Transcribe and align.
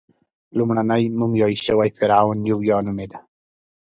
لومړنی 0.57 1.03
مومیایي 1.19 1.57
شوی 1.65 1.89
فرعون 1.97 2.39
یویا 2.51 2.77
نومېده. 2.85 3.19